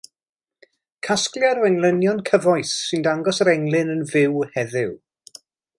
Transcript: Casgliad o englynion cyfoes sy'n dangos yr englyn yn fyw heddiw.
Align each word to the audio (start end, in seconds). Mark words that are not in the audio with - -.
Casgliad 1.07 1.61
o 1.63 1.67
englynion 1.69 2.23
cyfoes 2.31 2.73
sy'n 2.89 3.07
dangos 3.09 3.45
yr 3.45 3.53
englyn 3.55 3.95
yn 3.97 4.05
fyw 4.15 4.45
heddiw. 4.57 4.99